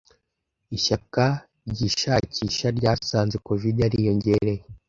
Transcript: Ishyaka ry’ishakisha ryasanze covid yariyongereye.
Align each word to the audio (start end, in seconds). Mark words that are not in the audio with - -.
Ishyaka 0.77 1.25
ry’ishakisha 1.71 2.67
ryasanze 2.77 3.35
covid 3.47 3.75
yariyongereye. 3.83 4.61